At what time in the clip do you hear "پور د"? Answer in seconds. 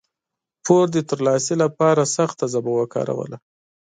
0.65-0.97